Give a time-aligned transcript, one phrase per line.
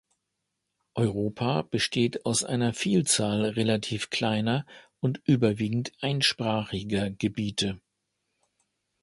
[0.95, 4.65] Europa besteht aus einer Vielzahl relativ kleiner
[4.99, 7.79] und überwiegend einsprachiger Gebiete.